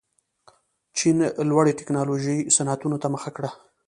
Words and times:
چین 0.97 1.17
لوړې 1.49 1.73
تکنالوژۍ 1.79 2.39
صنعتونو 2.55 2.97
ته 3.01 3.07
مخه 3.13 3.29
کړه. 3.35 3.49